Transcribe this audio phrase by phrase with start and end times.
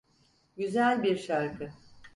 [0.57, 1.73] Güzel bir şarkı.